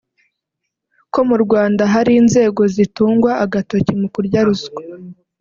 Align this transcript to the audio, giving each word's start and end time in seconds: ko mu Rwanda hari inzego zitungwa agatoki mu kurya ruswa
ko 1.13 1.19
mu 1.29 1.35
Rwanda 1.43 1.83
hari 1.93 2.11
inzego 2.21 2.61
zitungwa 2.75 3.31
agatoki 3.43 3.93
mu 4.01 4.07
kurya 4.13 4.39
ruswa 4.47 4.81